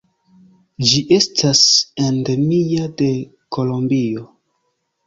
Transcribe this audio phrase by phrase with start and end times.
[0.91, 1.61] Ĝi estas
[2.07, 3.13] endemia de
[3.59, 4.29] Kolombio.